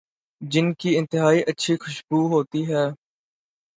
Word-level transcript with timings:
جن 0.41 0.67
کی 0.73 0.89
انتہائی 0.97 1.39
اچھی 1.47 1.73
خوشبو 1.75 2.19
ہوتی 2.27 2.61
ہے 2.69 2.85